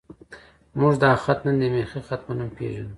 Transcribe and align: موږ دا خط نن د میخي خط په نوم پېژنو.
موږ 0.79 0.93
دا 1.03 1.11
خط 1.23 1.39
نن 1.45 1.55
د 1.61 1.63
میخي 1.73 1.99
خط 2.07 2.21
په 2.27 2.33
نوم 2.37 2.49
پېژنو. 2.57 2.89